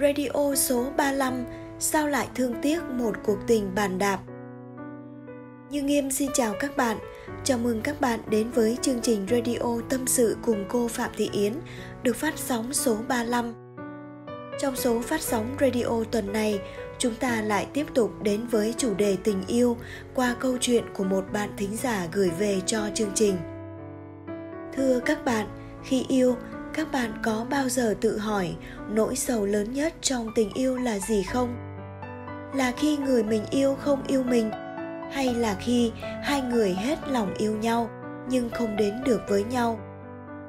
[0.00, 1.44] Radio số 35
[1.78, 4.18] Sao lại thương tiếc một cuộc tình bàn đạp
[5.70, 6.96] Như Nghiêm xin chào các bạn
[7.44, 11.30] Chào mừng các bạn đến với chương trình radio tâm sự cùng cô Phạm Thị
[11.32, 11.52] Yến
[12.02, 13.54] được phát sóng số 35.
[14.60, 16.60] Trong số phát sóng radio tuần này,
[16.98, 19.76] chúng ta lại tiếp tục đến với chủ đề tình yêu
[20.14, 23.36] qua câu chuyện của một bạn thính giả gửi về cho chương trình.
[24.72, 25.46] Thưa các bạn,
[25.84, 26.36] khi yêu,
[26.74, 28.56] các bạn có bao giờ tự hỏi
[28.90, 31.56] nỗi sầu lớn nhất trong tình yêu là gì không?
[32.54, 34.50] Là khi người mình yêu không yêu mình,
[35.12, 35.92] hay là khi
[36.22, 37.90] hai người hết lòng yêu nhau
[38.28, 39.80] nhưng không đến được với nhau?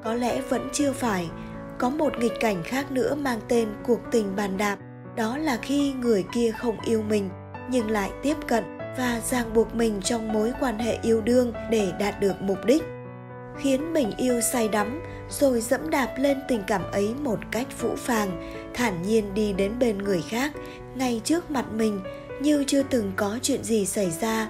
[0.04, 1.30] Có lẽ vẫn chưa phải.
[1.78, 4.78] Có một nghịch cảnh khác nữa mang tên cuộc tình bàn đạp,
[5.16, 7.30] đó là khi người kia không yêu mình
[7.70, 8.64] nhưng lại tiếp cận
[8.98, 12.82] và ràng buộc mình trong mối quan hệ yêu đương để đạt được mục đích
[13.58, 15.00] khiến mình yêu say đắm,
[15.30, 19.78] rồi dẫm đạp lên tình cảm ấy một cách vũ phàng, thản nhiên đi đến
[19.78, 20.52] bên người khác,
[20.94, 22.00] ngay trước mặt mình,
[22.40, 24.48] như chưa từng có chuyện gì xảy ra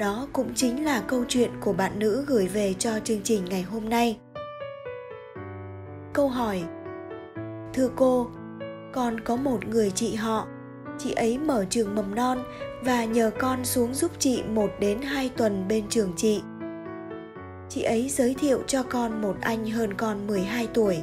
[0.00, 3.62] đó cũng chính là câu chuyện của bạn nữ gửi về cho chương trình ngày
[3.62, 4.18] hôm nay
[6.12, 6.62] câu hỏi,
[7.74, 8.30] thưa cô
[8.92, 10.46] con có một người chị họ,
[10.98, 12.42] chị ấy mở trường mầm non
[12.84, 16.42] và nhờ con xuống giúp chị một đến hai tuần bên trường chị.
[17.70, 21.02] Chị ấy giới thiệu cho con một anh hơn con 12 tuổi.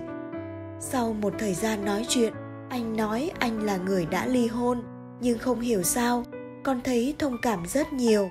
[0.80, 2.34] Sau một thời gian nói chuyện,
[2.70, 4.84] anh nói anh là người đã ly hôn,
[5.22, 6.24] nhưng không hiểu sao,
[6.64, 8.30] con thấy thông cảm rất nhiều.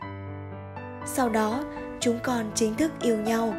[1.06, 1.64] Sau đó,
[2.00, 3.54] chúng con chính thức yêu nhau.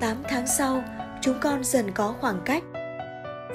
[0.00, 0.82] 8 tháng sau,
[1.20, 2.62] chúng con dần có khoảng cách.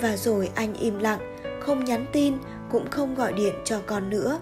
[0.02, 2.38] Và rồi anh im lặng, không nhắn tin,
[2.72, 4.40] cũng không gọi điện cho con nữa.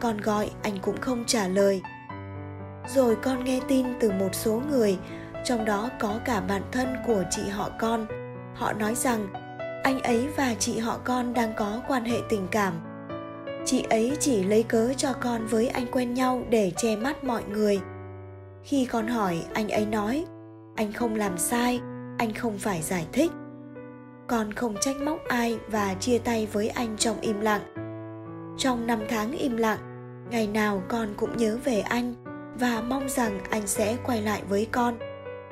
[0.00, 1.82] Con gọi anh cũng không trả lời.
[2.88, 4.98] Rồi con nghe tin từ một số người,
[5.44, 8.06] trong đó có cả bạn thân của chị họ con.
[8.54, 9.28] Họ nói rằng
[9.82, 12.74] anh ấy và chị họ con đang có quan hệ tình cảm.
[13.64, 17.42] Chị ấy chỉ lấy cớ cho con với anh quen nhau để che mắt mọi
[17.44, 17.80] người.
[18.62, 20.24] Khi con hỏi anh ấy nói
[20.76, 21.80] anh không làm sai
[22.18, 23.30] anh không phải giải thích.
[24.26, 27.62] Con không trách móc ai và chia tay với anh trong im lặng.
[28.58, 29.78] Trong năm tháng im lặng
[30.30, 32.23] ngày nào con cũng nhớ về anh
[32.58, 34.98] và mong rằng anh sẽ quay lại với con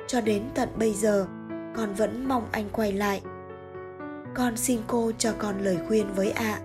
[0.07, 1.27] cho đến tận bây giờ
[1.75, 3.21] con vẫn mong anh quay lại
[4.35, 6.61] con xin cô cho con lời khuyên với ạ à.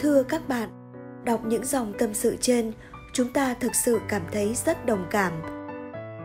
[0.00, 0.68] Thưa các bạn,
[1.24, 2.72] đọc những dòng tâm sự trên,
[3.12, 5.32] chúng ta thực sự cảm thấy rất đồng cảm.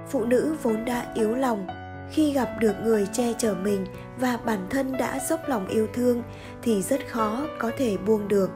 [0.10, 1.68] Phụ nữ vốn đã yếu lòng,
[2.12, 3.86] khi gặp được người che chở mình
[4.20, 6.24] và bản thân đã dốc lòng yêu thương
[6.62, 8.50] thì rất khó có thể buông được.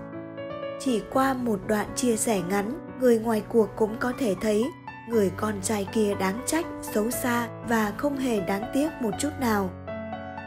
[0.86, 4.66] Chỉ qua một đoạn chia sẻ ngắn, người ngoài cuộc cũng có thể thấy
[5.10, 9.30] người con trai kia đáng trách, xấu xa và không hề đáng tiếc một chút
[9.40, 9.70] nào.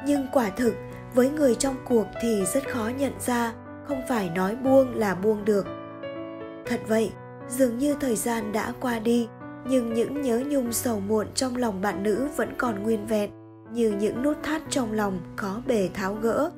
[0.07, 0.75] Nhưng quả thực,
[1.15, 3.53] với người trong cuộc thì rất khó nhận ra
[3.89, 5.67] không phải nói buông là buông được
[6.67, 7.13] thật vậy
[7.49, 9.29] dường như thời gian đã qua đi
[9.67, 13.31] nhưng những nhớ nhung sầu muộn trong lòng bạn nữ vẫn còn nguyên vẹn
[13.73, 16.51] như những nút thắt trong lòng khó bề tháo gỡ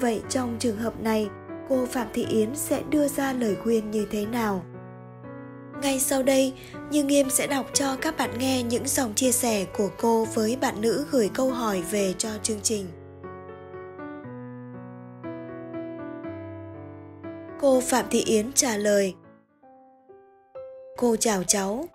[0.00, 1.28] vậy trong trường hợp này
[1.68, 4.64] cô phạm thị yến sẽ đưa ra lời khuyên như thế nào?
[5.82, 6.54] Ngay sau đây
[6.90, 10.56] như nghiêm sẽ đọc cho các bạn nghe những dòng chia sẻ của cô với
[10.60, 12.86] bạn nữ gửi câu hỏi về cho chương trình.
[17.60, 19.14] Cô Phạm Thị Yến trả lời
[20.96, 21.88] Cô chào cháu.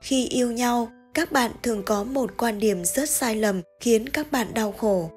[0.00, 4.32] Khi yêu nhau, các bạn thường có một quan điểm rất sai lầm khiến các
[4.32, 5.10] bạn đau khổ.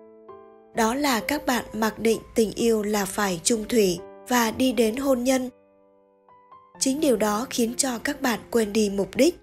[0.78, 4.96] Đó là các bạn mặc định tình yêu là phải trung thủy và đi đến
[4.96, 5.50] hôn nhân.
[6.80, 9.36] Chính điều đó khiến cho các bạn quên đi mục đích.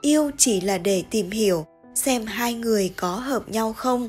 [0.00, 4.08] Yêu chỉ là để tìm hiểu xem hai người có hợp nhau không.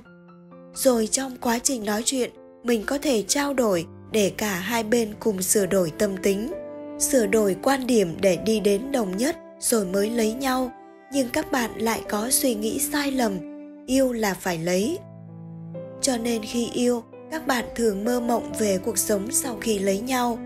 [0.73, 2.31] Rồi trong quá trình nói chuyện,
[2.63, 6.51] mình có thể trao đổi để cả hai bên cùng sửa đổi tâm tính
[6.99, 10.71] sửa đổi quan điểm để đi đến đồng nhất rồi mới lấy nhau
[11.13, 13.37] nhưng các bạn lại có suy nghĩ sai lầm
[13.85, 14.97] yêu là phải lấy
[16.01, 19.99] cho nên khi yêu, các bạn thường mơ mộng về cuộc sống sau khi lấy
[19.99, 20.39] nhau.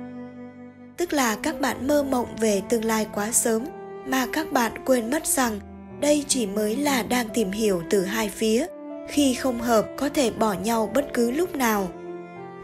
[0.98, 3.66] Tức là các bạn mơ mộng về tương lai quá sớm,
[4.08, 5.60] mà các bạn quên mất rằng
[6.02, 8.66] đây chỉ mới là đang tìm hiểu từ hai phía,
[9.10, 11.88] khi không hợp có thể bỏ nhau bất cứ lúc nào.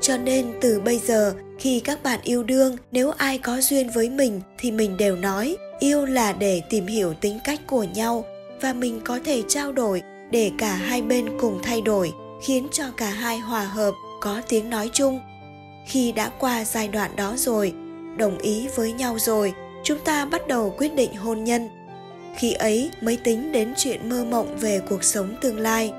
[0.01, 4.09] Cho nên từ bây giờ, khi các bạn yêu đương, nếu ai có duyên với
[4.09, 8.25] mình thì mình đều nói, yêu là để tìm hiểu tính cách của nhau
[8.61, 10.01] và mình có thể trao đổi
[10.31, 14.69] để cả hai bên cùng thay đổi khiến cho cả hai hòa hợp, có tiếng
[14.69, 15.19] nói chung.
[15.85, 17.73] Khi đã qua giai đoạn đó rồi,
[18.17, 19.53] đồng ý với nhau rồi,
[19.83, 21.69] chúng ta bắt đầu quyết định hôn nhân.
[22.37, 25.91] Khi ấy mới tính đến chuyện mơ mộng về cuộc sống tương lai.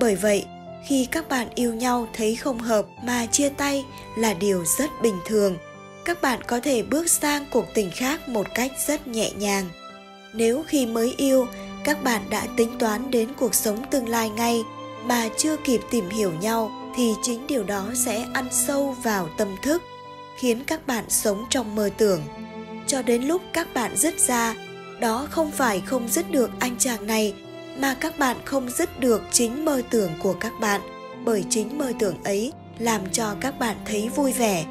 [0.00, 0.44] Bởi vậy,
[0.86, 3.84] khi các bạn yêu nhau thấy không hợp mà chia tay
[4.16, 5.56] là điều rất bình thường.
[6.04, 9.64] Các bạn có thể bước sang cuộc tình khác một cách rất nhẹ nhàng.
[10.34, 11.46] Nếu khi mới yêu,
[11.84, 14.62] các bạn đã tính toán đến cuộc sống tương lai ngay
[15.04, 19.48] mà chưa kịp tìm hiểu nhau thì chính điều đó sẽ ăn sâu vào tâm
[19.62, 19.82] thức,
[20.36, 22.22] khiến các bạn sống trong mơ tưởng.
[22.86, 24.54] Cho đến lúc các bạn dứt ra,
[25.00, 27.34] đó không phải không dứt được anh chàng này,
[27.78, 30.80] mà các bạn không dứt được chính mơ tưởng của các bạn,
[31.24, 34.64] bởi chính mơ tưởng ấy làm cho các bạn thấy vui vẻ.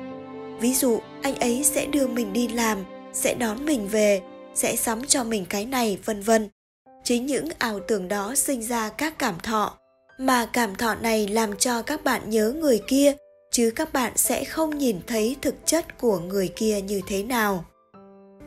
[0.60, 2.78] Ví dụ, anh ấy sẽ đưa mình đi làm,
[3.14, 4.22] sẽ đón mình về,
[4.56, 6.50] sẽ sắm cho mình cái này, vân vân.
[7.04, 9.78] Chính những ảo tưởng đó sinh ra các cảm thọ
[10.18, 13.14] mà cảm thọ này làm cho các bạn nhớ người kia,
[13.52, 17.66] chứ các bạn sẽ không nhìn thấy thực chất của người kia như thế nào.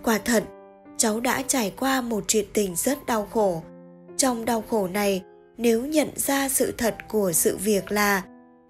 [0.03, 0.45] Quả thật,
[0.97, 3.63] cháu đã trải qua một chuyện tình rất đau khổ.
[4.17, 5.23] Trong đau khổ này,
[5.57, 8.23] nếu nhận ra sự thật của sự việc là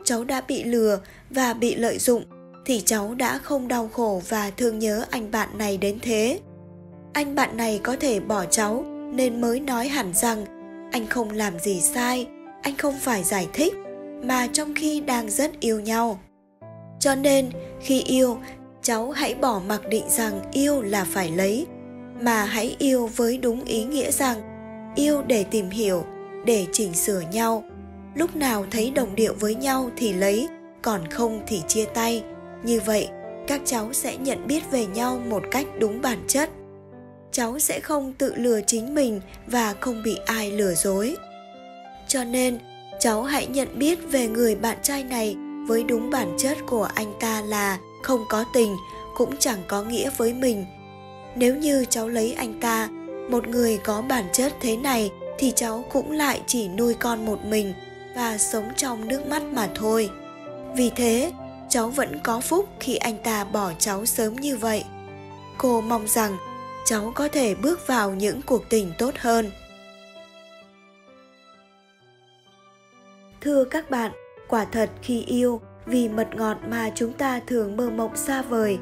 [0.05, 1.01] cháu đã bị lừa
[1.31, 2.25] và bị lợi dụng,
[2.67, 6.41] thì cháu đã không đau khổ và thương nhớ anh bạn này đến thế.
[7.13, 8.85] Anh bạn này có thể bỏ cháu,
[9.15, 10.45] nên mới nói hẳn rằng
[10.93, 12.27] anh không làm gì sai
[12.67, 13.75] anh không phải giải thích,
[14.23, 16.21] mà trong khi đang rất yêu nhau.
[17.01, 18.39] Cho nên, khi yêu,
[18.83, 21.67] cháu hãy bỏ mặc định rằng yêu là phải lấy,
[22.21, 24.39] mà hãy yêu với đúng ý nghĩa rằng
[24.97, 26.05] yêu để tìm hiểu,
[26.45, 27.65] để chỉnh sửa nhau.
[28.15, 30.49] Lúc nào thấy đồng điệu với nhau thì lấy,
[30.83, 32.23] còn không thì chia tay.
[32.65, 33.09] Như vậy,
[33.47, 36.51] các cháu sẽ nhận biết về nhau một cách đúng bản chất.
[37.33, 41.17] Cháu sẽ không tự lừa chính mình và không bị ai lừa dối
[42.09, 42.59] cho nên,
[43.01, 45.37] cháu hãy nhận biết về người bạn trai này
[45.67, 48.77] với đúng bản chất của anh ta là không có tình,
[49.15, 50.67] cũng chẳng có nghĩa với mình.
[51.35, 52.89] Nếu như cháu lấy anh ta,
[53.31, 57.45] một người có bản chất thế này thì cháu cũng lại chỉ nuôi con một
[57.45, 57.75] mình
[58.17, 60.11] và sống trong nước mắt mà thôi.
[60.77, 61.33] Vì thế,
[61.69, 64.85] cháu vẫn có phúc khi anh ta bỏ cháu sớm như vậy.
[65.59, 66.37] Cô mong rằng
[66.85, 69.51] cháu có thể bước vào những cuộc tình tốt hơn.
[73.47, 74.13] Thưa các bạn,
[74.49, 78.79] quả thật khi yêu, vì mật ngọt mà chúng ta thường mơ mộng xa vời.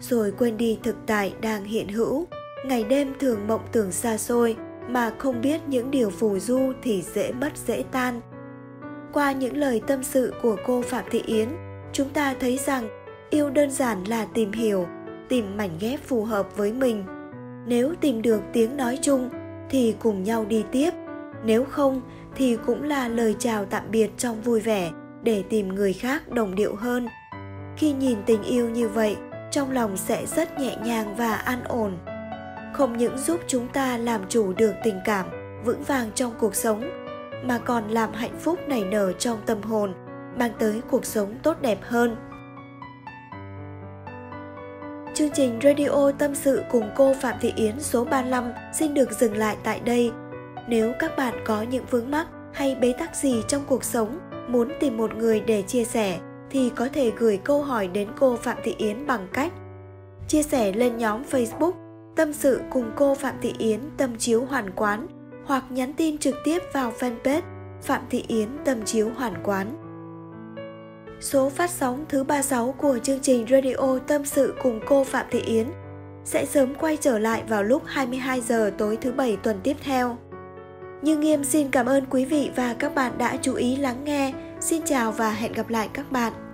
[0.00, 2.26] Rồi quên đi thực tại đang hiện hữu.
[2.66, 4.56] Ngày đêm thường mộng tưởng xa xôi,
[4.88, 8.20] mà không biết những điều phù du thì dễ mất, dễ tan.
[9.12, 11.48] Qua những lời tâm sự của cô phạm thị yến,
[11.92, 12.88] chúng ta thấy rằng
[13.30, 14.86] yêu đơn giản là tìm hiểu,
[15.28, 17.04] tìm mảnh ghép phù hợp với mình.
[17.66, 19.30] Nếu tìm được tiếng nói chung,
[19.70, 20.90] thì cùng nhau đi tiếp
[21.44, 22.00] nếu không
[22.34, 24.90] thì cũng là lời chào tạm biệt trong vui vẻ
[25.22, 27.08] để tìm người khác đồng điệu hơn.
[27.76, 29.16] Khi nhìn tình yêu như vậy,
[29.50, 31.98] trong lòng sẽ rất nhẹ nhàng và an ổn.
[32.72, 35.26] Không những giúp chúng ta làm chủ được tình cảm
[35.64, 36.90] vững vàng trong cuộc sống,
[37.44, 39.94] mà còn làm hạnh phúc nảy nở trong tâm hồn,
[40.38, 42.16] mang tới cuộc sống tốt đẹp hơn.
[45.14, 49.36] Chương trình Radio Tâm sự cùng cô Phạm Thị Yến số 35 xin được dừng
[49.36, 50.10] lại tại đây.
[50.68, 54.18] Nếu các bạn có những vướng mắc hay bế tắc gì trong cuộc sống,
[54.48, 56.18] muốn tìm một người để chia sẻ
[56.50, 59.52] thì có thể gửi câu hỏi đến cô Phạm Thị Yến bằng cách
[60.28, 61.72] chia sẻ lên nhóm Facebook
[62.16, 65.06] Tâm sự cùng cô Phạm Thị Yến Tâm chiếu hoàn quán
[65.44, 67.42] hoặc nhắn tin trực tiếp vào fanpage
[67.82, 69.82] Phạm Thị Yến Tâm chiếu hoàn quán.
[71.20, 75.40] Số phát sóng thứ 36 của chương trình Radio Tâm sự cùng cô Phạm Thị
[75.40, 75.66] Yến
[76.24, 80.16] sẽ sớm quay trở lại vào lúc 22 giờ tối thứ bảy tuần tiếp theo.
[81.06, 84.32] Như Nghiêm xin cảm ơn quý vị và các bạn đã chú ý lắng nghe.
[84.60, 86.45] Xin chào và hẹn gặp lại các bạn.